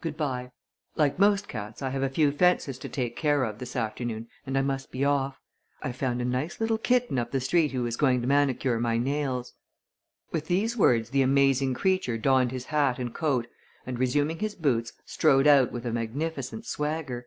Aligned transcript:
Good 0.00 0.16
bye. 0.16 0.50
Like 0.96 1.18
most 1.18 1.46
cats, 1.46 1.82
I 1.82 1.90
have 1.90 2.02
a 2.02 2.08
few 2.08 2.32
fences 2.32 2.78
to 2.78 2.88
take 2.88 3.16
care 3.16 3.44
of 3.44 3.58
this 3.58 3.76
afternoon 3.76 4.28
and 4.46 4.56
I 4.56 4.62
must 4.62 4.90
be 4.90 5.04
off. 5.04 5.38
I've 5.82 5.94
found 5.94 6.22
a 6.22 6.24
nice 6.24 6.58
little 6.58 6.78
kitten 6.78 7.18
up 7.18 7.32
the 7.32 7.38
street 7.42 7.72
who 7.72 7.84
is 7.84 7.98
going 7.98 8.22
to 8.22 8.26
manicure 8.26 8.80
my 8.80 8.96
nails." 8.96 9.52
With 10.32 10.46
these 10.46 10.74
words 10.74 11.10
the 11.10 11.20
amazing 11.20 11.74
creature 11.74 12.16
donned 12.16 12.50
his 12.50 12.64
hat 12.64 12.98
and 12.98 13.14
coat 13.14 13.46
and, 13.84 13.98
resuming 13.98 14.38
his 14.38 14.54
boots, 14.54 14.94
strode 15.04 15.46
out 15.46 15.70
with 15.70 15.84
a 15.84 15.92
magnificent 15.92 16.64
swagger. 16.64 17.26